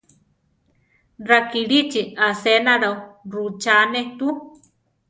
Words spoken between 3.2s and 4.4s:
rúchane tu.